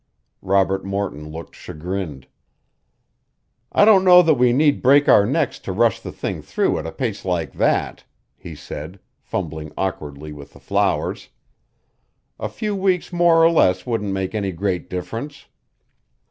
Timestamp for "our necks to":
5.07-5.71